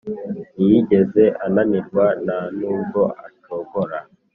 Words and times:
Ntiyigeze 0.53 1.23
ananirwa, 1.45 2.05
nta 2.23 2.39
n’ubwo 2.57 3.01
acogora, 3.27 3.97